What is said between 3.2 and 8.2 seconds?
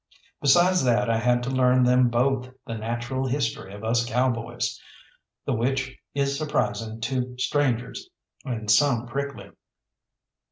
history of us cowboys, the which is surprising to strangers,